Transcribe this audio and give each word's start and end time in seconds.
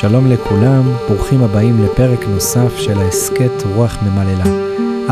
שלום 0.00 0.26
לכולם, 0.26 0.82
ברוכים 1.08 1.42
הבאים 1.42 1.84
לפרק 1.84 2.20
נוסף 2.28 2.76
של 2.78 2.98
ההסכת 2.98 3.62
רוח 3.74 4.02
ממללא. 4.02 4.44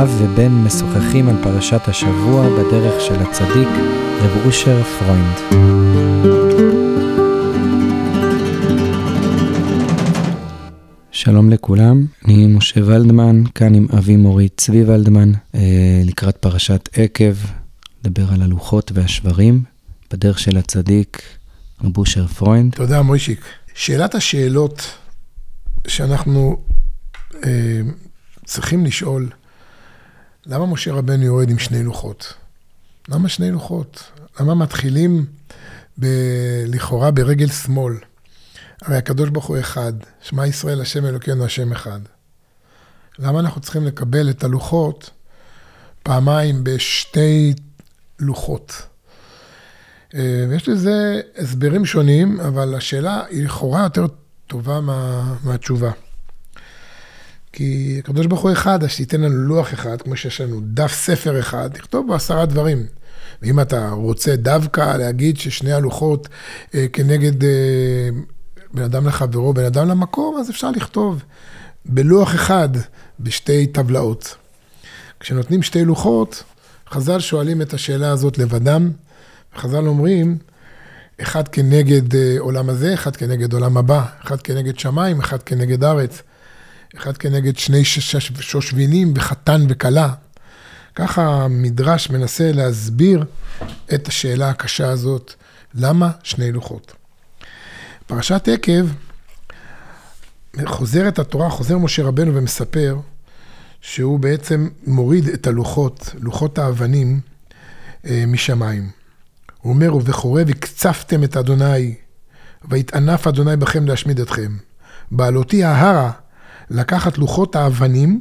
אב 0.02 0.16
ובן 0.18 0.52
משוחחים 0.52 1.28
על 1.28 1.36
פרשת 1.42 1.88
השבוע 1.88 2.48
בדרך 2.48 3.00
של 3.00 3.14
הצדיק, 3.14 3.68
רב 4.20 4.46
אושר 4.46 4.82
פרוינד. 4.82 5.36
שלום 11.10 11.50
לכולם, 11.50 12.06
אני 12.24 12.46
משה 12.46 12.80
ולדמן, 12.84 13.42
כאן 13.54 13.74
עם 13.74 13.86
אבי 13.98 14.16
מורי 14.16 14.48
צבי 14.56 14.84
ולדמן, 14.84 15.32
אה, 15.54 16.02
לקראת 16.04 16.36
פרשת 16.36 16.88
עקב, 16.92 17.34
לדבר 18.04 18.32
על 18.32 18.42
הלוחות 18.42 18.92
והשברים, 18.94 19.62
בדרך 20.12 20.38
של 20.38 20.56
הצדיק, 20.56 21.22
רב 21.84 21.98
אושר 21.98 22.26
פרוינד. 22.26 22.74
תודה, 22.74 23.02
מוישיק. 23.02 23.63
שאלת 23.74 24.14
השאלות 24.14 24.82
שאנחנו 25.86 26.64
אה, 27.44 27.80
צריכים 28.44 28.84
לשאול, 28.84 29.30
למה 30.46 30.66
משה 30.66 30.92
רבנו 30.92 31.22
יורד 31.22 31.50
עם 31.50 31.58
שני 31.58 31.82
לוחות? 31.82 32.34
למה 33.08 33.28
שני 33.28 33.50
לוחות? 33.50 34.10
למה 34.40 34.54
מתחילים 34.54 35.26
ב, 35.98 36.06
לכאורה 36.66 37.10
ברגל 37.10 37.48
שמאל? 37.48 37.94
הרי 38.82 38.96
הקדוש 38.96 39.30
ברוך 39.30 39.46
הוא 39.46 39.58
אחד, 39.60 39.92
שמע 40.22 40.46
ישראל 40.46 40.80
השם 40.80 41.06
אלוקינו 41.06 41.44
השם 41.44 41.72
אחד. 41.72 42.00
למה 43.18 43.40
אנחנו 43.40 43.60
צריכים 43.60 43.84
לקבל 43.84 44.30
את 44.30 44.44
הלוחות 44.44 45.10
פעמיים 46.02 46.64
בשתי 46.64 47.54
לוחות? 48.18 48.86
אה, 50.14 50.46
ויש 50.48 50.68
לזה 50.68 51.20
הסברים 51.38 51.84
שונים, 51.84 52.40
אבל 52.40 52.74
השאלה 52.74 53.22
היא 53.30 53.44
לכאורה 53.44 53.82
יותר 53.82 54.06
טובה 54.46 54.80
מה, 54.80 55.34
מהתשובה. 55.44 55.90
כי 57.52 57.96
הקדוש 57.98 58.26
ברוך 58.26 58.40
הוא 58.40 58.52
אחד, 58.52 58.84
אז 58.84 58.90
שייתן 58.90 59.20
לנו 59.20 59.36
לוח 59.36 59.74
אחד, 59.74 60.02
כמו 60.02 60.16
שיש 60.16 60.40
לנו 60.40 60.60
דף 60.64 60.92
ספר 60.92 61.40
אחד, 61.40 61.70
לכתוב 61.76 62.06
בו 62.06 62.14
עשרה 62.14 62.46
דברים. 62.46 62.86
ואם 63.42 63.60
אתה 63.60 63.90
רוצה 63.90 64.36
דווקא 64.36 64.96
להגיד 64.96 65.36
ששני 65.38 65.72
הלוחות 65.72 66.28
אה, 66.74 66.86
כנגד 66.92 67.44
אה, 67.44 68.08
בן 68.74 68.82
אדם 68.82 69.06
לחברו, 69.06 69.52
בן 69.52 69.64
אדם 69.64 69.88
למקום, 69.88 70.36
אז 70.40 70.50
אפשר 70.50 70.70
לכתוב 70.70 71.22
בלוח 71.84 72.34
אחד, 72.34 72.68
בשתי 73.20 73.66
טבלאות. 73.66 74.36
כשנותנים 75.20 75.62
שתי 75.62 75.84
לוחות, 75.84 76.42
חז"ל 76.90 77.20
שואלים 77.20 77.62
את 77.62 77.74
השאלה 77.74 78.10
הזאת 78.10 78.38
לבדם, 78.38 78.90
וחז"ל 79.56 79.86
אומרים, 79.86 80.38
אחד 81.22 81.48
כנגד 81.48 82.14
אה, 82.14 82.36
עולם 82.38 82.70
הזה, 82.70 82.94
אחד 82.94 83.16
כנגד 83.16 83.52
עולם 83.52 83.76
הבא, 83.76 84.04
אחד 84.24 84.40
כנגד 84.40 84.78
שמיים, 84.78 85.20
אחד 85.20 85.42
כנגד 85.42 85.84
ארץ, 85.84 86.22
אחד 86.96 87.16
כנגד 87.16 87.56
שני 87.58 87.84
שושבינים 88.40 89.12
וחתן 89.16 89.66
וכלה. 89.68 90.14
ככה 90.94 91.22
המדרש 91.22 92.10
מנסה 92.10 92.52
להסביר 92.52 93.24
את 93.94 94.08
השאלה 94.08 94.50
הקשה 94.50 94.88
הזאת, 94.88 95.34
למה 95.74 96.10
שני 96.22 96.52
לוחות? 96.52 96.92
פרשת 98.06 98.48
עקב, 98.52 98.86
חוזרת 100.64 101.18
התורה, 101.18 101.50
חוזר 101.50 101.78
משה 101.78 102.02
רבנו 102.02 102.34
ומספר 102.34 102.96
שהוא 103.80 104.18
בעצם 104.18 104.68
מוריד 104.86 105.28
את 105.28 105.46
הלוחות, 105.46 106.14
לוחות 106.20 106.58
האבנים, 106.58 107.20
אה, 108.06 108.24
משמיים. 108.26 109.03
הוא 109.64 109.72
אומר, 109.72 109.96
ובחורב 109.96 110.48
הקצפתם 110.48 111.24
את 111.24 111.36
אדוני, 111.36 111.94
ויתענף 112.68 113.26
אדוני 113.26 113.56
בכם 113.56 113.86
להשמיד 113.86 114.20
אתכם. 114.20 114.56
בעלותי 115.10 115.64
ההרה 115.64 116.10
לקחת 116.70 117.18
לוחות 117.18 117.56
האבנים, 117.56 118.20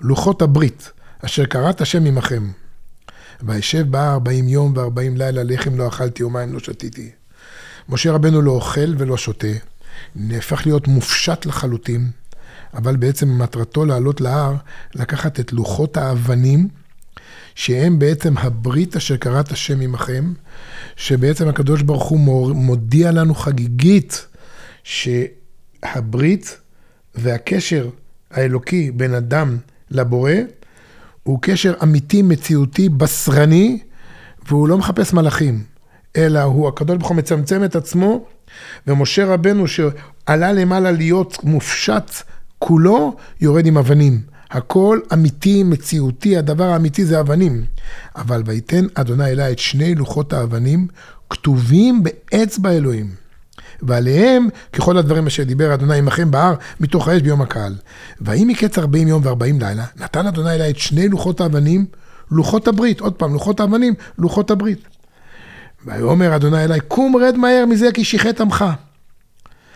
לוחות 0.00 0.42
הברית, 0.42 0.90
אשר 1.24 1.46
קראת 1.46 1.80
השם 1.80 2.04
עמכם. 2.04 2.50
וישב 3.42 3.90
בה 3.90 4.12
ארבעים 4.12 4.48
יום 4.48 4.72
וארבעים 4.76 5.16
לילה, 5.16 5.42
לחם 5.42 5.76
לא 5.76 5.88
אכלתי 5.88 6.22
ומים 6.22 6.52
לא 6.52 6.58
שתיתי. 6.58 7.10
משה 7.88 8.12
רבנו 8.12 8.42
לא 8.42 8.50
אוכל 8.50 8.94
ולא 8.98 9.16
שותה, 9.16 9.46
נהפך 10.16 10.66
להיות 10.66 10.88
מופשט 10.88 11.46
לחלוטין, 11.46 12.10
אבל 12.74 12.96
בעצם 12.96 13.38
מטרתו 13.42 13.84
לעלות 13.84 14.20
להר, 14.20 14.54
לקחת 14.94 15.40
את 15.40 15.52
לוחות 15.52 15.96
האבנים, 15.96 16.68
שהם 17.56 17.98
בעצם 17.98 18.38
הברית 18.38 18.96
אשר 18.96 19.16
קראת 19.16 19.52
השם 19.52 19.80
עמכם, 19.80 20.32
שבעצם 20.96 21.48
הקדוש 21.48 21.82
ברוך 21.82 22.04
הוא 22.04 22.54
מודיע 22.54 23.12
לנו 23.12 23.34
חגיגית 23.34 24.26
שהברית 24.84 26.58
והקשר 27.14 27.88
האלוקי 28.30 28.90
בין 28.90 29.14
אדם 29.14 29.56
לבורא 29.90 30.32
הוא 31.22 31.38
קשר 31.42 31.74
אמיתי, 31.82 32.22
מציאותי, 32.22 32.88
בשרני, 32.88 33.78
והוא 34.48 34.68
לא 34.68 34.78
מחפש 34.78 35.12
מלאכים, 35.12 35.64
אלא 36.16 36.42
הוא, 36.42 36.68
הקדוש 36.68 36.96
ברוך 36.96 37.08
הוא 37.08 37.16
מצמצם 37.16 37.64
את 37.64 37.76
עצמו, 37.76 38.24
ומשה 38.86 39.26
רבנו 39.26 39.68
שעלה 39.68 40.52
למעלה 40.52 40.90
להיות 40.90 41.44
מופשט 41.44 42.10
כולו, 42.58 43.16
יורד 43.40 43.66
עם 43.66 43.78
אבנים. 43.78 44.35
הכל 44.50 45.00
אמיתי, 45.12 45.62
מציאותי, 45.62 46.36
הדבר 46.36 46.64
האמיתי 46.64 47.04
זה 47.04 47.20
אבנים. 47.20 47.64
אבל 48.16 48.42
ויתן 48.46 48.86
אדוני 48.94 49.24
אלי 49.24 49.52
את 49.52 49.58
שני 49.58 49.94
לוחות 49.94 50.32
האבנים, 50.32 50.86
כתובים 51.30 52.02
באצבע 52.02 52.70
אלוהים. 52.70 53.10
ועליהם, 53.82 54.48
ככל 54.72 54.98
הדברים 54.98 55.26
אשר 55.26 55.42
דיבר 55.42 55.74
אדוני 55.74 55.98
עמכם 55.98 56.30
בהר, 56.30 56.54
מתוך 56.80 57.08
האש 57.08 57.22
ביום 57.22 57.42
הקהל. 57.42 57.74
ויהי 58.20 58.44
מקץ 58.44 58.78
ארבעים 58.78 59.08
יום 59.08 59.22
וארבעים 59.24 59.60
לילה, 59.60 59.84
נתן 59.96 60.26
אדוני 60.26 60.50
אלי 60.50 60.70
את 60.70 60.78
שני 60.78 61.08
לוחות 61.08 61.40
האבנים, 61.40 61.86
לוחות 62.30 62.68
הברית. 62.68 63.00
עוד 63.00 63.12
פעם, 63.12 63.32
לוחות 63.32 63.60
האבנים, 63.60 63.94
לוחות 64.18 64.50
הברית. 64.50 64.88
ויאמר 65.86 66.36
אדוני 66.36 66.64
אלי, 66.64 66.80
קום 66.80 67.16
רד 67.16 67.36
מהר 67.36 67.64
מזה 67.66 67.92
כי 67.94 68.04
שיחת 68.04 68.40
עמך. 68.40 68.64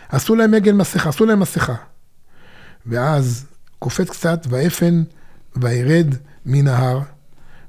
עשו 0.09 0.35
להם 0.35 0.53
עגל 0.53 0.71
מסכה, 0.71 1.09
עשו 1.09 1.25
להם 1.25 1.39
מסכה. 1.39 1.75
ואז 2.85 3.45
קופץ 3.81 4.09
קצת, 4.09 4.47
ואפן 4.49 5.03
וירד 5.55 6.15
מן 6.45 6.67
ההר, 6.67 6.99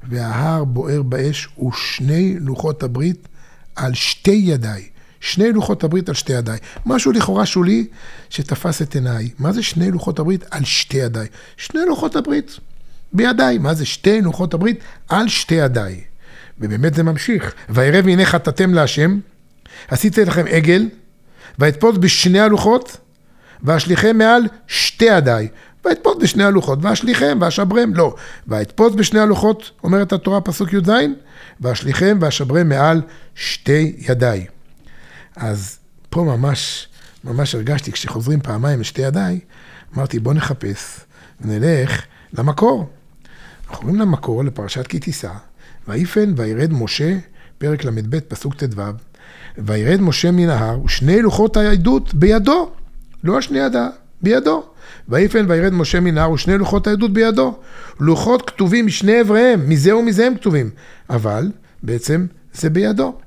וההר 0.08 0.64
בוער 0.64 1.02
באש, 1.02 1.48
ושני 1.68 2.36
לוחות 2.40 2.82
הברית 2.82 3.28
על 3.76 3.94
שתי 3.94 4.42
ידיי. 4.44 4.88
שני 5.20 5.52
לוחות 5.52 5.84
הברית 5.84 6.08
על 6.08 6.14
שתי 6.14 6.32
ידיי. 6.32 6.58
משהו 6.86 7.12
לכאורה 7.12 7.46
שולי 7.46 7.86
שתפס 8.30 8.82
את 8.82 8.94
עיניי. 8.94 9.30
מה 9.38 9.52
זה 9.52 9.62
שני 9.62 9.90
לוחות 9.90 10.18
הברית 10.18 10.44
על 10.50 10.64
שתי 10.64 10.96
ידיי? 10.96 11.26
שני 11.56 11.80
לוחות 11.86 12.16
הברית 12.16 12.58
בידיי. 13.12 13.58
מה 13.58 13.74
זה 13.74 13.86
שתי 13.86 14.20
לוחות 14.20 14.54
הברית 14.54 14.80
על 15.08 15.28
שתי 15.28 15.54
ידיי? 15.54 16.00
ובאמת 16.58 16.94
זה 16.94 17.02
ממשיך. 17.02 17.54
וירא 17.68 18.00
והנה 18.04 18.24
חטאתם 18.24 18.74
להשם, 18.74 19.20
עשיתי 19.88 20.24
לכם 20.24 20.44
עגל, 20.50 20.88
ואתפוס 21.58 21.96
בשני 21.96 22.40
הלוחות, 22.40 22.96
ואשליכם 23.62 24.18
מעל 24.18 24.42
שתי 24.66 25.04
ידיי. 25.04 25.48
ואתפוס 25.84 26.16
בשני 26.20 26.44
הלוחות, 26.44 26.78
ואשליכם 26.82 27.38
ואשברם, 27.41 27.94
לא. 27.94 28.15
ואתפוס 28.48 28.94
בשני 28.94 29.20
הלוחות, 29.20 29.70
אומרת 29.84 30.12
התורה, 30.12 30.41
פסוק 30.41 30.72
י"ז, 30.72 30.91
ואשליכם 31.60 32.19
ואשברם 32.20 32.69
מעל 32.69 33.03
שתי 33.34 33.97
ידיי. 33.98 34.47
אז 35.37 35.78
פה 36.10 36.22
ממש, 36.22 36.88
ממש 37.25 37.54
הרגשתי, 37.54 37.92
כשחוזרים 37.92 38.41
פעמיים 38.41 38.81
לשתי 38.81 39.03
ידיי, 39.03 39.41
אמרתי, 39.97 40.19
בוא 40.19 40.34
נחפש 40.34 41.00
ונלך 41.41 42.03
למקור. 42.32 42.91
אנחנו 43.71 43.88
עוברים 43.88 44.00
למקור, 44.00 44.44
לפרשת 44.44 44.87
כי 44.87 44.98
תישא, 44.98 45.32
ויפן 45.88 46.34
וירד 46.37 46.72
משה, 46.72 47.19
פרק 47.59 47.84
ל"ב, 47.84 48.21
פסוק 48.21 48.54
ט"ו, 48.54 48.82
וירד 49.59 50.01
משה 50.01 50.30
מן 50.30 50.48
ההר, 50.48 50.84
ושני 50.84 51.22
לוחות 51.22 51.56
העדות 51.56 52.15
בידו, 52.15 52.71
לא 53.24 53.36
על 53.36 53.42
שני 53.42 53.59
ידה, 53.59 53.89
בידו. 54.22 54.72
ויפן 55.08 55.44
וירד 55.48 55.72
משה 55.72 56.00
מן 56.00 56.18
ההר 56.18 56.30
ושני 56.30 56.58
לוחות 56.58 56.86
העדות 56.86 57.12
בידו. 57.12 57.58
לוחות 58.00 58.50
כתובים 58.50 58.86
משני 58.86 59.20
אבריהם, 59.20 59.68
מזה 59.68 59.96
ומזה 59.96 60.26
הם 60.26 60.34
כתובים. 60.34 60.70
אבל 61.10 61.50
בעצם 61.82 62.26
זה 62.52 62.70
בידו. 62.70 63.18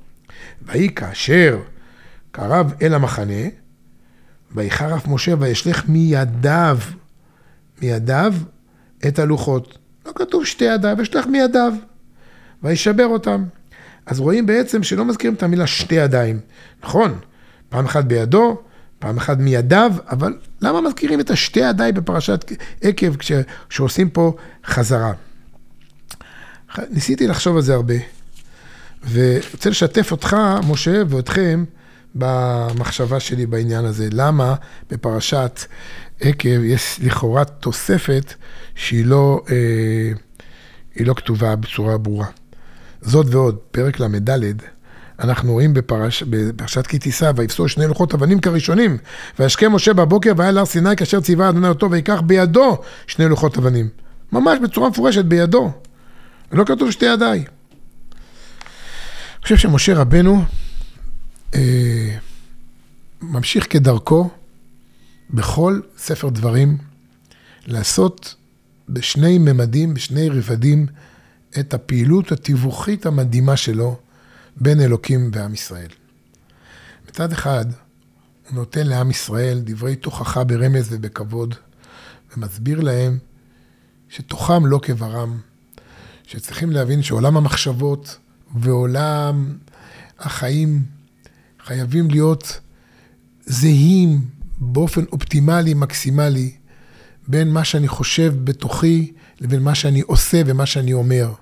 ויהי 0.62 0.94
כאשר 0.94 1.58
קרב 2.30 2.72
אל 2.82 2.94
המחנה, 2.94 3.42
ויחרף 4.54 5.08
משה 5.08 5.34
וישלך 5.38 5.88
מידיו, 5.88 6.78
מידיו 7.82 8.34
את 9.08 9.18
הלוחות. 9.18 9.78
לא 10.06 10.12
כתוב 10.14 10.44
שתי 10.44 10.64
ידיו, 10.64 10.96
ישלך 11.02 11.26
מידיו. 11.26 11.72
וישבר 12.62 13.06
אותם. 13.06 13.44
אז 14.06 14.20
רואים 14.20 14.46
בעצם 14.46 14.82
שלא 14.82 15.04
מזכירים 15.04 15.34
את 15.34 15.42
המילה 15.42 15.66
שתי 15.66 15.94
ידיים. 15.94 16.40
נכון, 16.84 17.18
פעם 17.68 17.84
אחת 17.84 18.04
בידו, 18.04 18.62
פעם 18.98 19.16
אחת 19.16 19.38
מידיו, 19.38 19.92
אבל 20.10 20.36
למה 20.60 20.80
מזכירים 20.80 21.20
את 21.20 21.30
השתי 21.30 21.60
ידיי 21.60 21.92
בפרשת 21.92 22.52
עקב 22.82 23.12
כשעושים 23.68 24.10
פה 24.10 24.32
חזרה? 24.66 25.12
ניסיתי 26.90 27.26
לחשוב 27.26 27.56
על 27.56 27.62
זה 27.62 27.74
הרבה, 27.74 27.94
ורוצה 29.10 29.70
לשתף 29.70 30.12
אותך, 30.12 30.36
משה, 30.68 31.02
ואתכם, 31.08 31.64
במחשבה 32.14 33.20
שלי 33.20 33.46
בעניין 33.46 33.84
הזה. 33.84 34.08
למה 34.12 34.54
בפרשת 34.90 35.60
עקב 36.20 36.62
יש 36.64 37.00
לכאורה 37.02 37.44
תוספת 37.44 38.34
שהיא 38.74 39.06
לא, 39.06 39.42
אה, 39.50 40.12
לא 41.00 41.14
כתובה 41.14 41.56
בצורה 41.56 41.98
ברורה. 41.98 42.26
זאת 43.02 43.26
ועוד, 43.30 43.56
פרק 43.70 44.00
ל"ד, 44.00 44.30
אנחנו 45.20 45.52
רואים 45.52 45.74
בפרש, 45.74 46.22
בפרשת 46.22 46.86
כי 46.86 46.98
תישא, 46.98 47.32
ויפסו 47.36 47.68
שני 47.68 47.86
לוחות 47.86 48.14
אבנים 48.14 48.40
כראשונים, 48.40 48.98
וישקה 49.38 49.68
משה 49.68 49.92
בבוקר 49.92 50.32
והיה 50.36 50.50
להר 50.50 50.64
סיני 50.64 50.96
כאשר 50.96 51.20
ציווה 51.20 51.48
אדוני 51.48 51.68
אותו, 51.68 51.90
ויקח 51.90 52.20
בידו 52.20 52.78
שני 53.06 53.28
לוחות 53.28 53.58
אבנים. 53.58 53.88
ממש 54.32 54.58
בצורה 54.62 54.90
מפורשת, 54.90 55.24
בידו. 55.24 55.72
לא 56.52 56.64
כתוב 56.64 56.90
שתי 56.90 57.06
ידיי. 57.06 57.38
אני 57.38 57.46
חושב 59.42 59.56
שמשה 59.56 59.94
רבנו 59.94 60.44
אה, 61.54 62.16
ממשיך 63.22 63.66
כדרכו 63.70 64.30
בכל 65.30 65.80
ספר 65.98 66.28
דברים 66.28 66.78
לעשות 67.66 68.34
בשני 68.88 69.38
ממדים, 69.38 69.94
בשני 69.94 70.28
רבדים, 70.28 70.86
את 71.58 71.74
הפעילות 71.74 72.32
התיווכית 72.32 73.06
המדהימה 73.06 73.56
שלו 73.56 73.96
בין 74.56 74.80
אלוקים 74.80 75.30
ועם 75.34 75.54
ישראל. 75.54 75.90
מצד 77.08 77.32
אחד, 77.32 77.64
הוא 78.48 78.54
נותן 78.54 78.86
לעם 78.86 79.10
ישראל 79.10 79.60
דברי 79.64 79.96
תוכחה 79.96 80.44
ברמז 80.44 80.86
ובכבוד, 80.90 81.54
ומסביר 82.36 82.80
להם 82.80 83.18
שתוכם 84.08 84.66
לא 84.66 84.80
כברם, 84.82 85.38
שצריכים 86.26 86.70
להבין 86.70 87.02
שעולם 87.02 87.36
המחשבות 87.36 88.18
ועולם 88.56 89.56
החיים 90.18 90.82
חייבים 91.64 92.10
להיות 92.10 92.60
זהים 93.46 94.20
באופן 94.58 95.04
אופטימלי, 95.12 95.74
מקסימלי, 95.74 96.56
בין 97.28 97.52
מה 97.52 97.64
שאני 97.64 97.88
חושב 97.88 98.34
בתוכי 98.44 99.12
לבין 99.40 99.62
מה 99.62 99.74
שאני 99.74 100.00
עושה 100.00 100.42
ומה 100.46 100.66
שאני 100.66 100.92
אומר. 100.92 101.32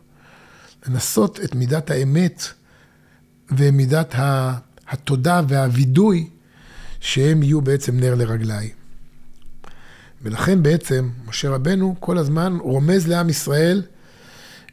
לנסות 0.86 1.40
את 1.44 1.54
מידת 1.54 1.90
האמת 1.90 2.42
ומידת 3.50 4.14
התודה 4.88 5.40
והווידוי, 5.48 6.28
שהם 7.00 7.42
יהיו 7.42 7.60
בעצם 7.60 8.00
נר 8.00 8.14
לרגליי. 8.14 8.70
ולכן 10.22 10.62
בעצם 10.62 11.10
משה 11.26 11.50
רבנו 11.50 11.94
כל 12.00 12.18
הזמן 12.18 12.58
רומז 12.60 13.08
לעם 13.08 13.28
ישראל 13.28 13.82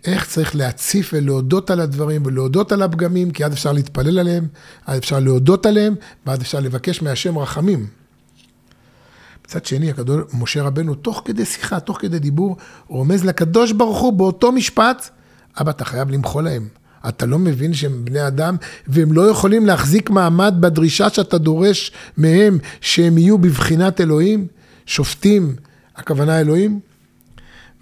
איך 0.05 0.27
צריך 0.27 0.55
להציף 0.55 1.09
ולהודות 1.13 1.69
על 1.69 1.79
הדברים 1.79 2.25
ולהודות 2.25 2.71
על 2.71 2.81
הפגמים, 2.81 3.31
כי 3.31 3.45
אז 3.45 3.53
אפשר 3.53 3.71
להתפלל 3.71 4.19
עליהם, 4.19 4.47
אז 4.85 4.99
אפשר 4.99 5.19
להודות 5.19 5.65
עליהם, 5.65 5.95
ואז 6.25 6.41
אפשר 6.41 6.59
לבקש 6.59 7.01
מהשם 7.01 7.37
רחמים. 7.37 7.87
מצד 9.45 9.65
שני, 9.65 9.89
הקדוש, 9.89 10.23
משה 10.33 10.63
רבנו, 10.63 10.95
תוך 10.95 11.21
כדי 11.25 11.45
שיחה, 11.45 11.79
תוך 11.79 11.97
כדי 12.01 12.19
דיבור, 12.19 12.57
רומז 12.87 13.25
לקדוש 13.25 13.71
ברוך 13.71 13.99
הוא 13.99 14.13
באותו 14.13 14.51
משפט, 14.51 15.09
אבא, 15.61 15.71
אתה 15.71 15.85
חייב 15.85 16.11
למחול 16.11 16.43
להם. 16.43 16.67
אתה 17.09 17.25
לא 17.25 17.39
מבין 17.39 17.73
שהם 17.73 18.05
בני 18.05 18.27
אדם, 18.27 18.55
והם 18.87 19.13
לא 19.13 19.21
יכולים 19.21 19.65
להחזיק 19.65 20.09
מעמד 20.09 20.55
בדרישה 20.59 21.09
שאתה 21.09 21.37
דורש 21.37 21.91
מהם, 22.17 22.57
שהם 22.81 23.17
יהיו 23.17 23.37
בבחינת 23.37 24.01
אלוהים? 24.01 24.47
שופטים, 24.85 25.55
הכוונה 25.95 26.39
אלוהים? 26.39 26.79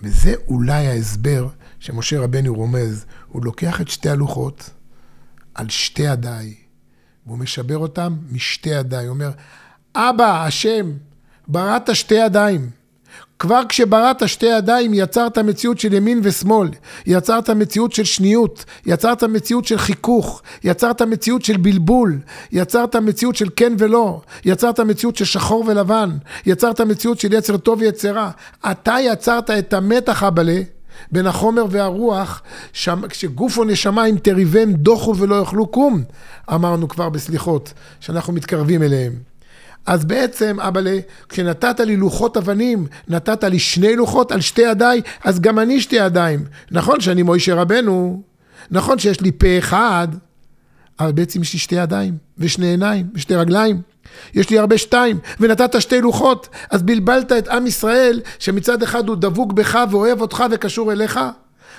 וזה 0.04 0.34
אולי 0.48 0.88
ההסבר 0.88 1.48
שמשה 1.80 2.20
רבנו 2.20 2.54
רומז. 2.54 3.06
הוא 3.28 3.46
לוקח 3.46 3.82
את 3.82 3.88
שתי 3.88 4.10
הלוחות 4.10 4.70
על 5.56 5.70
שתי 5.70 6.02
ידיי, 6.02 6.54
והוא 7.26 7.38
משבר 7.38 7.78
אותם 7.78 8.16
משתי 8.32 8.70
ידיי. 8.70 9.06
הוא 9.06 9.14
אומר, 9.14 9.32
אבא, 9.96 10.46
השם, 10.46 10.92
בראת 11.48 11.96
שתי 11.96 12.16
ידיים. 12.16 12.70
כבר 13.40 13.62
כשבראת 13.70 14.28
שתי 14.28 14.46
ידיים 14.46 14.94
יצרת 14.94 15.38
מציאות 15.38 15.80
של 15.80 15.94
ימין 15.94 16.20
ושמאל, 16.24 16.70
יצרת 17.06 17.50
מציאות 17.50 17.92
של 17.92 18.04
שניות, 18.04 18.66
יצרת 18.86 19.24
מציאות 19.24 19.66
של 19.66 19.78
חיכוך, 19.78 20.42
יצרת 20.64 21.02
מציאות 21.02 21.46
של 21.46 21.58
בלבול, 21.58 22.20
יצרת 22.52 22.96
מציאות 22.96 23.36
של 23.36 23.50
כן 23.56 23.74
ולא, 23.78 24.22
יצרת 24.46 24.80
מציאות 24.80 25.16
של 25.16 25.26
שחור 25.26 25.64
ולבן, 25.68 26.18
יצרת 26.46 26.82
מציאות 26.82 27.20
של 27.20 27.34
יצר 27.34 27.58
טוב 27.58 27.80
ויצר 27.82 28.16
רע. 28.16 28.32
אתה 28.72 28.96
יצרת 29.02 29.50
את 29.50 29.74
המתח 29.74 30.24
הבלה 30.24 30.62
בין 31.12 31.28
החומר 31.28 31.66
והרוח, 31.70 32.42
כשגוף 33.10 33.58
או 33.58 33.64
נשמה 33.64 34.06
אם 34.06 34.16
תריבם 34.18 34.74
דוחו 34.74 35.16
ולא 35.18 35.36
יאכלו 35.36 35.68
קום, 35.68 36.04
אמרנו 36.54 36.88
כבר 36.88 37.10
בסליחות, 37.10 37.74
שאנחנו 38.00 38.34
מתקרבים 38.34 38.84
אליהם. 38.84 39.29
אז 39.86 40.06
בעצם, 40.06 40.60
אבאלה, 40.60 41.00
כשנתת 41.30 41.80
לי 41.80 41.96
לוחות 41.96 42.38
אבנים, 42.38 42.88
נתת 43.08 43.44
לי 43.44 43.60
שני 43.60 43.96
לוחות 43.96 44.32
על 44.32 44.42
שתי 44.42 44.62
ידיי, 44.62 45.02
אז 45.24 45.40
גם 45.40 45.60
אני 45.60 45.82
שתי 45.82 45.96
ידיים. 45.96 46.46
נכון 46.72 47.02
שאני 47.02 47.24
מוישה 47.24 47.56
רבנו, 47.56 48.22
נכון 48.72 49.00
שיש 49.00 49.22
לי 49.22 49.32
פה 49.32 49.48
אחד, 49.58 50.08
אבל 51.00 51.12
בעצם 51.12 51.42
יש 51.42 51.54
לי 51.54 51.60
שתי 51.60 51.76
ידיים, 51.76 52.18
ושני 52.38 52.68
עיניים, 52.68 53.08
ושתי 53.14 53.36
רגליים. 53.36 53.82
יש 54.34 54.50
לי 54.50 54.60
הרבה 54.60 54.78
שתיים, 54.78 55.20
ונתת 55.40 55.82
שתי 55.82 56.02
לוחות, 56.02 56.50
אז 56.70 56.84
בלבלת 56.84 57.32
את 57.32 57.48
עם 57.48 57.68
ישראל, 57.68 58.22
שמצד 58.40 58.84
אחד 58.84 59.10
הוא 59.10 59.16
דבוק 59.16 59.54
בך 59.54 59.78
ואוהב 59.92 60.22
אותך 60.22 60.44
וקשור 60.52 60.92
אליך, 60.92 61.20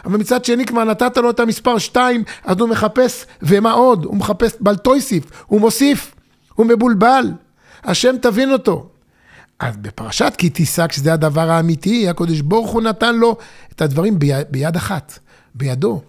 אבל 0.05 0.19
מצד 0.19 0.45
שני 0.45 0.67
כבר 0.67 0.85
נתת 0.85 1.17
לו 1.17 1.31
את 1.31 1.41
המספר 1.41 1.79
שתיים, 1.79 2.25
אז 2.45 2.57
הוא 2.61 2.69
מחפש, 2.69 3.27
ומה 3.43 3.73
עוד? 3.73 4.05
הוא 4.05 4.17
מחפש 4.17 4.53
בלטויסיף, 4.61 5.25
הוא 5.47 5.61
מוסיף, 5.61 6.15
הוא 6.55 6.67
מבולבל. 6.67 7.31
השם 7.85 8.17
תבין 8.23 8.53
אותו. 8.53 8.89
אז 9.59 9.77
בפרשת 9.77 10.33
כי 10.39 10.51
תישא, 10.51 10.87
כשזה 10.87 11.13
הדבר 11.13 11.51
האמיתי, 11.51 12.09
הקדוש 12.09 12.41
ברוך 12.41 12.71
הוא 12.71 12.83
נתן 12.83 13.17
לו 13.17 13.37
את 13.73 13.83
הדברים 13.83 14.19
ביד, 14.19 14.47
ביד 14.51 14.77
אחת, 14.77 15.19
בידו, 15.55 16.03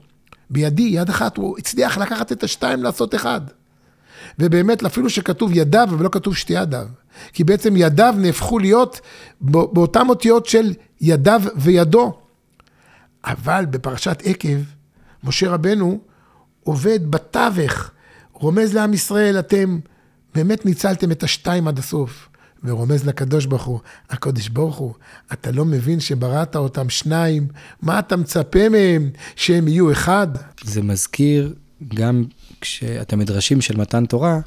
בידי, 0.49 0.81
יד 0.83 1.09
אחת, 1.09 1.37
הוא 1.37 1.57
הצליח 1.57 1.97
לקחת 1.97 2.31
את 2.31 2.43
השתיים 2.43 2.83
לעשות 2.83 3.15
אחד. 3.15 3.41
ובאמת, 4.39 4.85
אפילו 4.85 5.09
שכתוב 5.09 5.51
ידיו, 5.53 5.87
אבל 5.91 6.03
לא 6.03 6.09
כתוב 6.11 6.35
שתי 6.35 6.53
ידיו. 6.53 6.87
כי 7.33 7.43
בעצם 7.43 7.73
ידיו 7.77 8.15
נהפכו 8.17 8.59
להיות 8.59 9.01
באותן 9.41 10.09
אותיות 10.09 10.45
של 10.45 10.73
ידיו 11.01 11.41
וידו. 11.55 12.13
אבל 13.25 13.65
בפרשת 13.65 14.21
עקב, 14.25 14.57
משה 15.23 15.49
רבנו 15.49 15.99
עובד 16.63 17.11
בתווך, 17.11 17.91
רומז 18.33 18.73
לעם 18.73 18.93
ישראל, 18.93 19.39
אתם 19.39 19.79
באמת 20.35 20.65
ניצלתם 20.65 21.11
את 21.11 21.23
השתיים 21.23 21.67
עד 21.67 21.79
הסוף. 21.79 22.27
ורומז 22.63 23.05
לקדוש 23.07 23.45
ברוך 23.45 23.63
הוא, 23.63 23.79
הקדוש 24.09 24.49
ברוך 24.49 24.77
הוא, 24.77 24.93
אתה 25.33 25.51
לא 25.51 25.65
מבין 25.65 25.99
שבראת 25.99 26.55
אותם 26.55 26.89
שניים, 26.89 27.47
מה 27.81 27.99
אתה 27.99 28.17
מצפה 28.17 28.69
מהם, 28.69 29.09
שהם 29.35 29.67
יהיו 29.67 29.91
אחד? 29.91 30.27
זה 30.63 30.81
מזכיר 30.81 31.53
גם 31.93 32.23
כשאתה 32.61 33.15
מדרשים 33.15 33.61
של 33.61 33.77
מתן 33.77 34.05
תורה, 34.05 34.39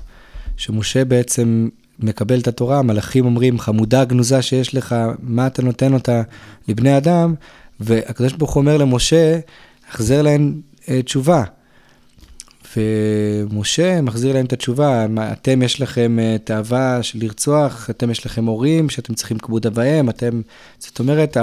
שמשה 0.57 1.05
בעצם 1.05 1.69
מקבל 1.99 2.41
את 2.41 2.49
התורה, 2.49 2.79
המלאכים 2.79 3.25
אומרים, 3.25 3.59
חמודה 3.59 4.05
גנוזה 4.05 4.43
שיש 4.43 4.75
לך, 4.75 4.95
מה 5.23 5.47
אתה 5.47 5.62
נותן 5.62 5.95
אותה 5.95 6.23
לבני 6.69 6.97
אדם? 6.97 7.35
והקדוש 7.81 8.33
ברוך 8.33 8.53
הוא 8.53 8.61
אומר 8.61 8.76
למשה, 8.76 9.38
החזר 9.91 10.23
להם 10.23 10.61
אה, 10.88 11.03
תשובה. 11.03 11.45
ומשה 12.76 14.00
מחזיר 14.00 14.35
להם 14.35 14.47
את 14.47 14.52
התשובה, 14.52 15.07
אתם 15.33 15.62
יש 15.62 15.81
לכם 15.81 16.19
אה, 16.19 16.37
תאווה 16.45 17.02
של 17.02 17.19
לרצוח, 17.23 17.90
אתם 17.90 18.11
יש 18.11 18.26
לכם 18.26 18.45
הורים 18.45 18.90
שאתם 18.90 19.14
צריכים 19.14 19.38
כבוד 19.38 19.66
אב 19.66 19.73
ואם, 19.76 20.11
אתם... 20.11 20.40
זאת 20.78 20.99
אומרת, 20.99 21.37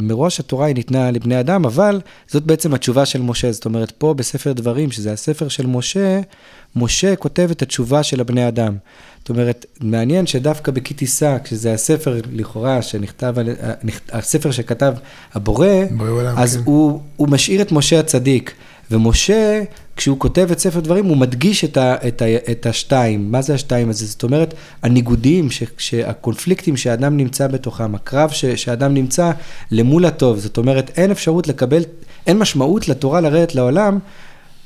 מראש 0.00 0.40
התורה 0.40 0.66
היא 0.66 0.74
ניתנה 0.74 1.10
לבני 1.10 1.40
אדם, 1.40 1.64
אבל 1.64 2.00
זאת 2.28 2.42
בעצם 2.42 2.74
התשובה 2.74 3.06
של 3.06 3.22
משה. 3.22 3.52
זאת 3.52 3.64
אומרת, 3.64 3.90
פה 3.90 4.14
בספר 4.14 4.52
דברים, 4.52 4.90
שזה 4.90 5.12
הספר 5.12 5.48
של 5.48 5.66
משה, 5.66 6.20
משה 6.76 7.16
כותב 7.16 7.48
את 7.50 7.62
התשובה 7.62 8.02
של 8.02 8.20
הבני 8.20 8.48
אדם. 8.48 8.76
זאת 9.18 9.28
אומרת, 9.28 9.66
מעניין 9.80 10.26
שדווקא 10.26 10.72
בכי 10.72 10.94
תישא, 10.94 11.36
כשזה 11.44 11.72
הספר 11.72 12.20
לכאורה 12.32 12.82
שנכתב, 12.82 13.34
אה, 13.38 13.72
הספר 14.12 14.50
שכתב 14.50 14.94
הבורא, 15.34 15.66
אז 16.36 16.56
כן. 16.56 16.62
הוא, 16.64 17.00
הוא 17.16 17.28
משאיר 17.28 17.62
את 17.62 17.72
משה 17.72 18.00
הצדיק. 18.00 18.54
ומשה, 18.90 19.62
כשהוא 19.96 20.18
כותב 20.18 20.48
את 20.52 20.58
ספר 20.58 20.80
דברים, 20.80 21.04
הוא 21.04 21.16
מדגיש 21.16 21.64
את, 21.64 21.76
ה, 21.76 21.94
את, 22.08 22.22
ה, 22.22 22.24
את 22.50 22.66
השתיים. 22.66 23.32
מה 23.32 23.42
זה 23.42 23.54
השתיים 23.54 23.90
הזה? 23.90 24.06
זאת 24.06 24.22
אומרת, 24.22 24.54
הניגודים, 24.82 25.50
ש, 25.50 25.62
שהקונפליקטים 25.78 26.76
שאדם 26.76 27.16
נמצא 27.16 27.46
בתוכם, 27.46 27.94
הקרב 27.94 28.30
ש, 28.30 28.44
שאדם 28.44 28.94
נמצא 28.94 29.30
למול 29.70 30.04
הטוב. 30.04 30.38
זאת 30.38 30.56
אומרת, 30.56 30.90
אין 30.96 31.10
אפשרות 31.10 31.48
לקבל, 31.48 31.82
אין 32.26 32.38
משמעות 32.38 32.88
לתורה 32.88 33.20
לרדת 33.20 33.54
לעולם 33.54 33.98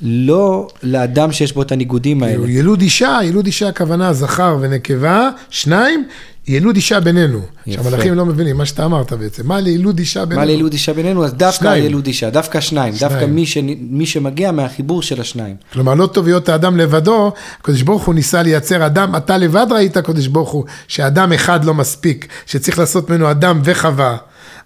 לא 0.03 0.69
לאדם 0.83 1.33
שיש 1.33 1.53
בו 1.53 1.63
את 1.63 1.73
הניגודים 1.73 2.23
האלה. 2.23 2.51
ילוד 2.51 2.81
אישה, 2.81 3.19
ילוד 3.25 3.47
אישה 3.47 3.69
הכוונה 3.69 4.13
זכר 4.13 4.59
ונקבה, 4.61 5.31
שניים, 5.51 6.05
ילוד 6.49 6.77
אישה 6.77 7.01
בינינו. 7.01 7.41
שהמלאכים 7.71 8.15
לא 8.15 8.27
מבינים 8.27 8.57
מה 8.57 8.67
שאתה 8.67 8.85
אמרת 8.85 9.13
בעצם. 9.13 9.49
מה 9.49 9.61
לילוד 9.61 9.99
אישה 9.99 10.25
בינינו? 10.25 10.41
מה 10.41 10.47
לילוד 10.47 10.73
אישה 10.73 10.93
בינינו? 10.93 11.25
אז 11.25 11.35
דווקא 11.35 11.65
שניים. 11.65 11.85
ילוד 11.85 12.07
אישה, 12.07 12.31
דווקא 12.31 12.61
שניים, 12.61 12.95
שניים. 12.95 13.13
דווקא 13.13 13.27
מי, 13.27 13.47
ש... 13.47 13.59
מי 13.81 14.07
שמגיע 14.07 14.53
מהחיבור 14.53 15.03
של 15.03 15.21
השניים. 15.21 15.57
כלומר, 15.73 15.95
לא 15.95 16.07
טוב 16.07 16.27
להיות 16.27 16.49
האדם 16.49 16.77
לבדו, 16.77 17.33
הקדוש 17.61 17.83
ברוך 17.83 18.05
הוא 18.05 18.15
ניסה 18.15 18.43
לייצר 18.43 18.87
אדם, 18.87 19.17
אתה 19.17 19.39
לבד 19.39 19.67
ראית, 19.71 19.97
הקדוש 19.97 20.27
ברוך 20.27 20.51
הוא, 20.51 20.65
שאדם 20.89 21.33
אחד 21.33 21.65
לא 21.65 21.75
מספיק, 21.75 22.29
שצריך 22.47 22.79
לעשות 22.79 23.11
ממנו 23.11 23.31
אדם 23.31 23.61
וחווה. 23.65 24.17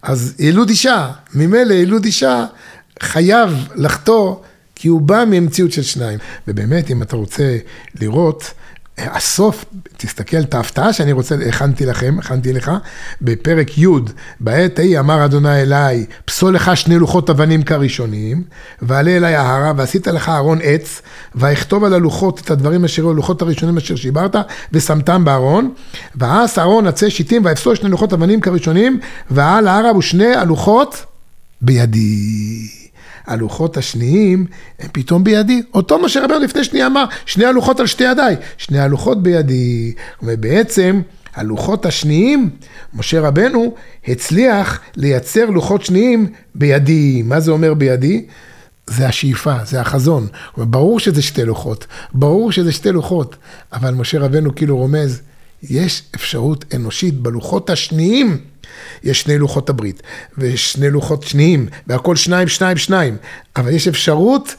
אז 0.02 0.34
ילוד 0.38 0.68
אישה, 0.68 1.08
ממילא 1.34 1.74
ילוד 1.74 2.04
אישה 2.04 2.44
חייב 3.02 3.68
לחטוא, 3.74 4.34
כי 4.76 4.88
הוא 4.88 5.00
בא 5.00 5.24
ממציאות 5.30 5.72
של 5.72 5.82
שניים. 5.82 6.18
ובאמת, 6.48 6.90
אם 6.90 7.02
אתה 7.02 7.16
רוצה 7.16 7.58
לראות, 8.00 8.54
הסוף, 8.98 9.64
תסתכל 9.96 10.40
את 10.40 10.54
ההפתעה 10.54 10.92
שאני 10.92 11.12
רוצה, 11.12 11.36
הכנתי 11.48 11.86
לכם, 11.86 12.16
הכנתי 12.18 12.52
לך, 12.52 12.72
בפרק 13.22 13.78
י', 13.78 13.86
בעת 14.40 14.78
ההיא 14.78 14.98
אמר 14.98 15.24
אדוני 15.24 15.62
אליי, 15.62 16.06
פסול 16.24 16.54
לך 16.54 16.76
שני 16.76 16.98
לוחות 16.98 17.30
אבנים 17.30 17.62
כראשונים, 17.62 18.42
ועלה 18.82 19.16
אליי 19.16 19.34
ההרה, 19.34 19.72
ועשית 19.76 20.06
לך 20.06 20.28
ארון 20.28 20.58
עץ, 20.62 21.02
ואכתוב 21.34 21.84
על 21.84 21.94
הלוחות 21.94 22.40
את 22.40 22.50
הדברים 22.50 22.84
אשר 22.84 23.02
היו 23.02 23.10
הלוחות 23.10 23.42
הראשונים 23.42 23.76
אשר 23.76 23.96
שיברת, 23.96 24.36
ושמתם 24.72 25.24
בארון, 25.24 25.74
ועש 26.14 26.58
אהרון 26.58 26.86
עצי 26.86 27.10
שיטים, 27.10 27.44
ויפסול 27.44 27.74
שני 27.74 27.90
לוחות 27.90 28.12
אבנים 28.12 28.40
כראשונים, 28.40 29.00
ועל 29.30 29.68
ההרה 29.68 29.96
ושני 29.96 30.34
הלוחות 30.34 31.04
בידי. 31.60 32.68
הלוחות 33.26 33.76
השניים 33.76 34.46
הם 34.78 34.88
פתאום 34.92 35.24
בידי. 35.24 35.62
אותו 35.74 35.98
משה 35.98 36.24
רבנו 36.24 36.38
לפני 36.38 36.64
שנייה 36.64 36.86
אמר, 36.86 37.04
שני 37.26 37.44
הלוחות 37.44 37.80
על 37.80 37.86
שתי 37.86 38.04
ידיי, 38.04 38.36
שני 38.58 38.78
הלוחות 38.78 39.22
בידי. 39.22 39.92
ובעצם 40.22 41.00
הלוחות 41.34 41.86
השניים, 41.86 42.50
משה 42.94 43.20
רבנו 43.20 43.74
הצליח 44.08 44.80
לייצר 44.96 45.50
לוחות 45.50 45.84
שניים 45.84 46.26
בידי. 46.54 47.22
מה 47.22 47.40
זה 47.40 47.50
אומר 47.50 47.74
בידי? 47.74 48.26
זה 48.86 49.06
השאיפה, 49.06 49.54
זה 49.64 49.80
החזון. 49.80 50.26
ברור 50.56 51.00
שזה 51.00 51.22
שתי 51.22 51.44
לוחות, 51.44 51.86
ברור 52.14 52.52
שזה 52.52 52.72
שתי 52.72 52.92
לוחות, 52.92 53.36
אבל 53.72 53.94
משה 53.94 54.18
רבנו 54.18 54.54
כאילו 54.54 54.76
רומז, 54.76 55.22
יש 55.62 56.02
אפשרות 56.14 56.64
אנושית 56.74 57.14
בלוחות 57.14 57.70
השניים. 57.70 58.38
יש 59.04 59.20
שני 59.20 59.38
לוחות 59.38 59.70
הברית, 59.70 60.02
ושני 60.38 60.90
לוחות 60.90 61.22
שניים, 61.22 61.68
והכל 61.86 62.16
שניים, 62.16 62.48
שניים, 62.48 62.76
שניים. 62.76 63.16
אבל 63.56 63.72
יש 63.72 63.88
אפשרות 63.88 64.54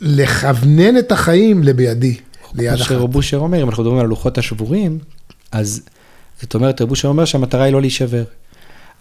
לכוונן 0.00 0.98
את 0.98 1.12
החיים 1.12 1.62
לבידי, 1.62 2.16
ליד 2.54 2.74
כמו 2.74 2.82
אחת. 2.82 2.88
שרב 2.88 3.14
אושר 3.14 3.36
אומר, 3.36 3.62
אם 3.62 3.68
אנחנו 3.68 3.82
מדברים 3.82 3.98
על 3.98 4.06
הלוחות 4.06 4.38
השבורים, 4.38 4.98
אז 5.52 5.82
זאת 6.42 6.54
אומרת, 6.54 6.80
רב 6.80 6.90
אושר 6.90 7.08
אומר 7.08 7.24
שהמטרה 7.24 7.64
היא 7.64 7.72
לא 7.72 7.80
להישבר. 7.80 8.24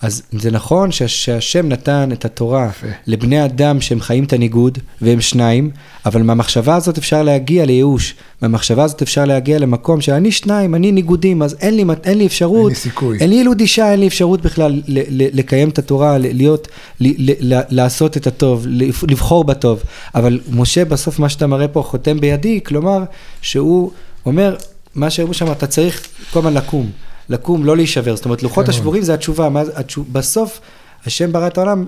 אז 0.02 0.22
זה 0.32 0.52
נכון 0.52 0.92
שה- 0.92 1.08
שהשם 1.08 1.70
נתן 1.70 2.10
את 2.14 2.26
התורה 2.26 2.68
יפה. 2.70 2.88
לבני 3.08 3.46
אדם 3.46 3.82
שהם 3.82 4.02
חיים 4.02 4.24
את 4.24 4.34
הניגוד, 4.34 4.78
והם 5.02 5.22
שניים, 5.22 5.72
אבל 6.06 6.22
מהמחשבה 6.24 6.76
הזאת 6.76 6.98
אפשר 6.98 7.24
להגיע 7.24 7.66
לייאוש. 7.66 8.16
מהמחשבה 8.42 8.84
הזאת 8.84 9.02
אפשר 9.02 9.26
להגיע 9.26 9.60
למקום 9.60 10.02
שאני 10.02 10.32
שניים, 10.32 10.76
אני 10.76 10.92
ניגודים, 10.92 11.42
אז 11.42 11.56
אין 11.60 11.76
לי, 11.76 11.84
אין 12.04 12.18
לי 12.18 12.26
אפשרות. 12.26 12.60
אין 12.60 12.70
לי 12.70 12.76
סיכוי. 12.76 13.18
אין 13.20 13.30
לי 13.30 13.36
ילוד 13.36 13.60
אישה, 13.60 13.92
אין 13.92 14.00
לי 14.00 14.08
אפשרות 14.08 14.42
בכלל 14.42 14.72
ל- 14.88 15.24
ל- 15.24 15.40
לקיים 15.40 15.70
את 15.70 15.80
התורה, 15.80 16.18
ל- 16.18 16.36
להיות, 16.38 16.68
ל- 17.00 17.32
ל- 17.32 17.54
ל- 17.54 17.62
לעשות 17.70 18.18
את 18.18 18.28
הטוב, 18.28 18.66
לבח- 18.70 19.04
לבחור 19.10 19.44
בטוב. 19.44 19.84
אבל 20.16 20.40
משה, 20.52 20.86
בסוף 20.86 21.20
מה 21.20 21.30
שאתה 21.30 21.48
מראה 21.48 21.68
פה 21.68 21.82
חותם 21.82 22.20
בידי, 22.20 22.60
כלומר, 22.66 23.04
שהוא 23.42 23.92
אומר, 24.26 24.56
מה 24.96 25.10
שהראו 25.10 25.34
שם, 25.34 25.52
אתה 25.52 25.68
צריך 25.68 26.02
כל 26.34 26.40
הזמן 26.40 26.54
לקום. 26.54 26.90
לקום, 27.30 27.66
לא 27.66 27.76
להישבר. 27.76 28.16
זאת 28.16 28.26
אומרת, 28.26 28.44
לוחות 28.44 28.66
כן. 28.66 28.72
השבורים 28.72 29.04
זה 29.04 29.14
התשובה. 29.14 29.50
מה, 29.50 29.64
התשוב, 29.76 30.08
בסוף, 30.12 30.62
השם 31.06 31.32
ברא 31.32 31.48
את 31.48 31.58
העולם 31.58 31.86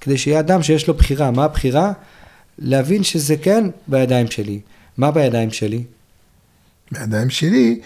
כדי 0.00 0.18
שיהיה 0.18 0.40
אדם 0.40 0.62
שיש 0.62 0.88
לו 0.88 0.94
בחירה. 0.94 1.30
מה 1.30 1.44
הבחירה? 1.44 1.92
להבין 2.58 3.02
שזה 3.02 3.36
כן 3.36 3.64
בידיים 3.86 4.30
שלי. 4.30 4.60
מה 4.96 5.10
בידיים 5.10 5.50
שלי? 5.50 5.84
בידיים 6.92 7.30
שלי, 7.30 7.80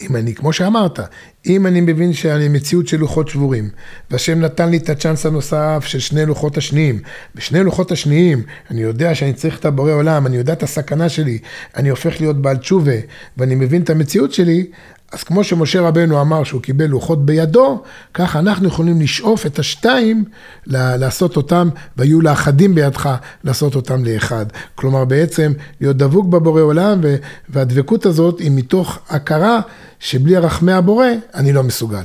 אם 0.00 0.16
אני, 0.16 0.34
כמו 0.34 0.52
שאמרת, 0.52 1.00
אם 1.46 1.66
אני 1.66 1.80
מבין 1.80 2.12
שאני 2.12 2.48
מציאות 2.48 2.88
של 2.88 2.96
לוחות 2.96 3.28
שבורים, 3.28 3.70
והשם 4.10 4.40
נתן 4.40 4.70
לי 4.70 4.76
את 4.76 4.88
הצ'אנס 4.88 5.26
הנוסף 5.26 5.84
של 5.86 5.98
שני 5.98 6.26
לוחות 6.26 6.56
השניים, 6.56 7.00
ושני 7.34 7.64
לוחות 7.64 7.92
השניים, 7.92 8.42
אני 8.70 8.80
יודע 8.80 9.14
שאני 9.14 9.32
צריך 9.32 9.58
את 9.58 9.64
הבורא 9.64 9.92
עולם, 9.92 10.26
אני 10.26 10.36
יודע 10.36 10.52
את 10.52 10.62
הסכנה 10.62 11.08
שלי, 11.08 11.38
אני 11.76 11.88
הופך 11.88 12.20
להיות 12.20 12.42
בעל 12.42 12.56
תשובה, 12.56 12.96
ואני 13.36 13.54
מבין 13.54 13.82
את 13.82 13.90
המציאות 13.90 14.32
שלי, 14.32 14.66
אז 15.14 15.22
כמו 15.22 15.44
שמשה 15.44 15.80
רבנו 15.80 16.20
אמר 16.20 16.44
שהוא 16.44 16.62
קיבל 16.62 16.86
לוחות 16.86 17.26
בידו, 17.26 17.82
כך 18.14 18.36
אנחנו 18.36 18.68
יכולים 18.68 19.00
לשאוף 19.00 19.46
את 19.46 19.58
השתיים, 19.58 20.24
לעשות 20.66 21.36
אותם, 21.36 21.68
והיו 21.96 22.20
לאחדים 22.20 22.74
בידך, 22.74 23.14
לעשות 23.44 23.74
אותם 23.74 24.04
לאחד. 24.04 24.46
כלומר, 24.74 25.04
בעצם 25.04 25.52
להיות 25.80 25.96
דבוק 25.96 26.26
בבורא 26.26 26.60
עולם, 26.60 27.00
והדבקות 27.48 28.06
הזאת 28.06 28.38
היא 28.38 28.50
מתוך 28.54 28.98
הכרה 29.08 29.60
שבלי 30.00 30.36
הרחמי 30.36 30.72
הבורא, 30.72 31.06
אני 31.34 31.52
לא 31.52 31.62
מסוגל. 31.62 32.04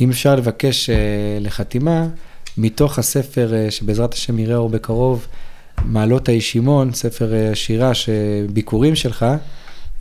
אם 0.00 0.10
אפשר 0.10 0.36
לבקש 0.36 0.90
אה, 0.90 0.96
לחתימה, 1.40 2.06
מתוך 2.58 2.98
הספר 2.98 3.54
אה, 3.54 3.70
שבעזרת 3.70 4.14
השם 4.14 4.38
יראה 4.38 4.56
אור 4.56 4.68
בקרוב, 4.68 5.26
מעלות 5.84 6.28
הישימון, 6.28 6.92
ספר 6.92 7.34
אה, 7.34 7.54
שירה, 7.54 7.92
ביקורים 8.52 8.94
שלך, 8.94 9.26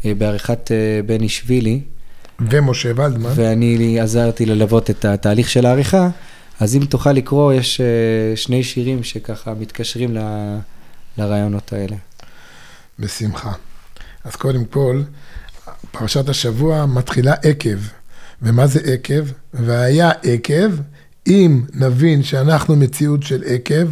אה, 0.06 0.14
בעריכת 0.14 0.72
אה, 0.72 1.02
בני 1.06 1.30
שבילי, 1.30 1.82
ומשה 2.40 2.92
ולדמן, 2.96 3.30
ואני 3.36 4.00
עזרתי 4.00 4.46
ללוות 4.46 4.90
את 4.90 5.06
התהליך 5.06 5.50
של 5.50 5.66
העריכה, 5.66 6.10
אז 6.60 6.76
אם 6.76 6.86
תוכל 6.86 7.12
לקרוא, 7.12 7.54
יש 7.54 7.82
אה, 7.82 7.86
שני 8.36 8.64
שירים 8.64 9.04
שככה 9.04 9.54
מתקשרים 9.54 10.18
ל- 10.18 10.58
לרעיונות 11.18 11.74
האלה. 11.74 11.96
בשמחה. 13.00 13.52
אז 14.24 14.36
קודם 14.36 14.66
כל, 14.66 15.02
פרשת 15.92 16.30
השבוע 16.30 16.86
מתחילה 16.86 17.34
עקב. 17.34 17.78
ומה 18.42 18.68
זה 18.68 18.80
עקב? 18.94 19.24
והיה 19.54 20.12
עקב, 20.24 20.72
אם 21.28 21.62
נבין 21.74 22.24
שאנחנו 22.24 22.76
מציאות 22.76 23.24
של 23.24 23.44
עקב, 23.46 23.88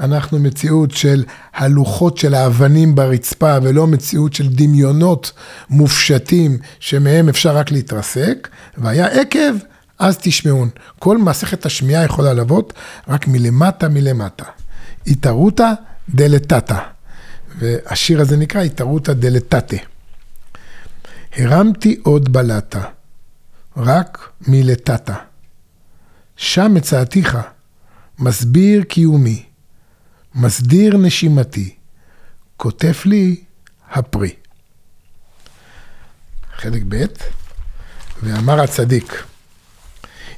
אנחנו 0.00 0.38
מציאות 0.38 0.90
של 0.90 1.24
הלוחות 1.54 2.18
של 2.18 2.34
האבנים 2.34 2.94
ברצפה, 2.94 3.58
ולא 3.62 3.86
מציאות 3.86 4.32
של 4.32 4.48
דמיונות 4.48 5.32
מופשטים 5.70 6.58
שמהם 6.80 7.28
אפשר 7.28 7.56
רק 7.56 7.70
להתרסק, 7.70 8.48
והיה 8.78 9.06
עקב, 9.06 9.54
אז 9.98 10.18
תשמעון. 10.20 10.68
כל 10.98 11.18
מסכת 11.18 11.66
השמיעה 11.66 12.04
יכולה 12.04 12.32
לבוא 12.32 12.62
רק 13.08 13.28
מלמטה 13.28 13.88
מלמטה. 13.88 14.44
התערותא 15.06 15.72
דלתתא. 16.08 16.78
והשיר 17.58 18.20
הזה 18.20 18.36
נקרא 18.36 18.62
התערותא 18.62 19.12
דלתתא. 19.12 19.76
הרמתי 21.36 22.00
עוד 22.02 22.32
בלטה, 22.32 22.82
רק 23.76 24.28
מלטתה. 24.46 25.14
שם 26.36 26.74
מצאתיך, 26.74 27.38
מסביר 28.18 28.82
קיומי, 28.82 29.44
מסדיר 30.34 30.96
נשימתי, 30.96 31.74
כותב 32.56 32.92
לי 33.04 33.44
הפרי. 33.90 34.34
חלק 36.56 36.82
ב', 36.88 37.04
ואמר 38.22 38.60
הצדיק, 38.60 39.24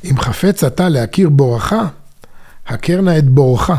אם 0.05 0.21
חפץ 0.21 0.65
אתה 0.65 0.89
להכיר 0.89 1.29
בורך, 1.29 1.73
הכר 2.67 3.01
נא 3.01 3.19
את 3.19 3.25
בורך. 3.25 3.71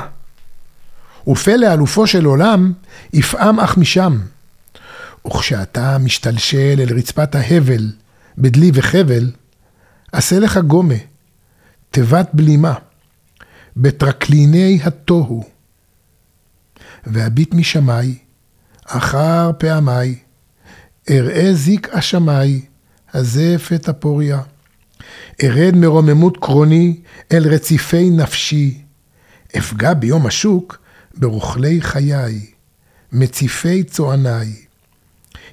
ופלא 1.27 1.73
אלופו 1.73 2.07
של 2.07 2.25
עולם, 2.25 2.73
יפעם 3.13 3.59
אך 3.59 3.77
משם. 3.77 4.19
וכשאתה 5.27 5.97
משתלשל 5.97 6.75
אל 6.79 6.97
רצפת 6.97 7.35
ההבל, 7.35 7.91
בדלי 8.37 8.71
וחבל, 8.73 9.31
עשה 10.11 10.39
לך 10.39 10.57
גומה, 10.57 10.95
תיבת 11.91 12.29
בלימה, 12.33 12.73
בטרקליני 13.77 14.79
התוהו. 14.83 15.43
והביט 17.05 17.53
משמי, 17.53 18.17
אחר 18.85 19.51
פעמי, 19.57 20.15
אראה 21.09 21.53
זיק 21.53 21.89
השמי, 21.93 22.65
הזף 23.13 23.69
את 23.75 23.89
הפוריה. 23.89 24.41
ארד 25.43 25.75
מרוממות 25.75 26.37
קרוני 26.37 26.99
אל 27.31 27.47
רציפי 27.47 28.09
נפשי, 28.09 28.81
אפגע 29.57 29.93
ביום 29.93 30.25
השוק 30.25 30.77
ברוכלי 31.17 31.81
חיי, 31.81 32.45
מציפי 33.11 33.83
צועניי. 33.83 34.55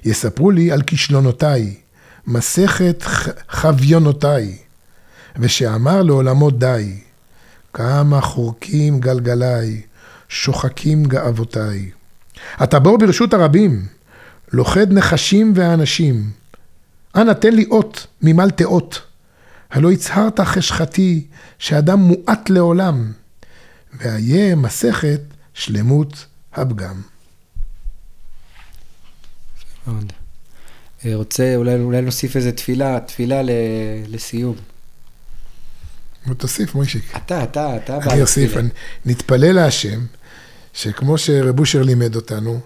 יספרו 0.05 0.51
לי 0.51 0.71
על 0.71 0.81
כישלונותיי, 0.81 1.75
מסכת 2.27 3.03
חביונותיי, 3.49 4.57
ושאמר 5.39 6.01
לעולמו 6.01 6.51
די, 6.51 6.93
כמה 7.73 8.21
חורקים 8.21 8.99
גלגליי, 8.99 9.81
שוחקים 10.29 11.03
גאוותיי. 11.05 11.89
אתה 12.63 12.79
בור 12.79 12.97
ברשות 12.97 13.33
הרבים, 13.33 13.85
לוכד 14.53 14.93
נחשים 14.93 15.53
ואנשים. 15.55 16.31
אנא 17.15 17.33
תן 17.33 17.53
לי 17.53 17.65
אות 17.71 18.07
ממל 18.21 18.49
תאות. 18.49 19.01
הלא 19.71 19.91
הצהרת 19.91 20.39
חשכתי, 20.39 21.27
שאדם 21.59 21.99
מועט 21.99 22.49
לעולם. 22.49 23.11
ואיה 23.93 24.55
מסכת 24.55 25.21
שלמות 25.53 26.25
הפגם. 26.53 27.01
אה, 29.87 31.15
רוצה, 31.15 31.55
אולי, 31.55 31.75
אולי 31.75 32.01
נוסיף 32.01 32.35
איזה 32.35 32.51
תפילה, 32.51 32.99
תפילה 32.99 33.41
לסיום. 34.07 34.55
תוסיף, 36.33 36.75
מוישיק. 36.75 37.17
אתה, 37.17 37.43
אתה, 37.43 37.75
אתה. 37.75 37.97
אני 37.97 38.21
אוסיף, 38.21 38.51
נתפלל 39.05 39.51
להשם, 39.51 39.99
שכמו 40.73 41.17
שרב 41.17 41.59
אושר 41.59 41.83
לימד 41.83 42.15
אותנו, 42.15 42.59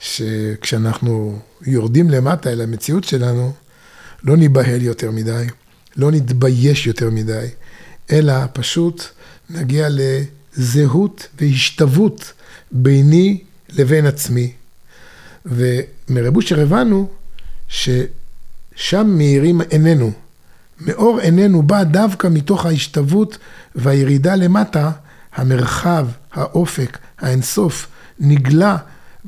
שכשאנחנו 0.00 1.38
יורדים 1.66 2.10
למטה 2.10 2.50
אל 2.52 2.60
המציאות 2.60 3.04
שלנו, 3.04 3.52
לא 4.22 4.36
ניבהל 4.36 4.82
יותר 4.82 5.10
מדי, 5.10 5.46
לא 5.96 6.10
נתבייש 6.10 6.86
יותר 6.86 7.10
מדי, 7.10 7.46
אלא 8.12 8.34
פשוט 8.52 9.04
נגיע 9.50 9.88
לזהות 9.90 11.26
והשתוות 11.40 12.32
ביני 12.70 13.42
לבין 13.68 14.06
עצמי. 14.06 14.52
ומרב 15.46 16.36
אושר 16.36 16.60
הבנו 16.60 17.08
ששם 17.68 19.06
מאירים 19.06 19.60
עינינו. 19.60 20.12
מאור 20.86 21.18
עינינו 21.20 21.62
בא 21.62 21.82
דווקא 21.82 22.28
מתוך 22.30 22.66
ההשתוות 22.66 23.38
והירידה 23.74 24.34
למטה, 24.34 24.90
המרחב, 25.34 26.06
האופק, 26.32 26.98
האינסוף, 27.20 27.86
נגלה 28.20 28.76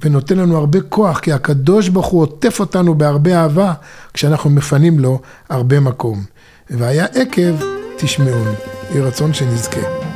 ונותן 0.02 0.38
לנו 0.38 0.56
הרבה 0.56 0.80
כוח, 0.80 1.18
כי 1.18 1.32
הקדוש 1.32 1.88
ברוך 1.88 2.06
הוא 2.06 2.22
עוטף 2.22 2.60
אותנו 2.60 2.94
בהרבה 2.94 3.42
אהבה, 3.42 3.72
כשאנחנו 4.14 4.50
מפנים 4.50 4.98
לו 4.98 5.20
הרבה 5.48 5.80
מקום. 5.80 6.24
והיה 6.70 7.04
עקב, 7.04 7.64
תשמעון. 7.98 8.54
יהי 8.90 9.00
רצון 9.00 9.34
שנזכה. 9.34 10.13